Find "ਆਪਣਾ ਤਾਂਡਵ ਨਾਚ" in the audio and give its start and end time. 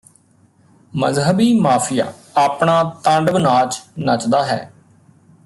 2.37-3.81